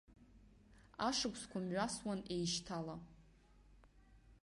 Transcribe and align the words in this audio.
Ашықәсқәа 1.07 1.59
мҩасуан 1.65 2.19
еишьҭала. 2.35 2.95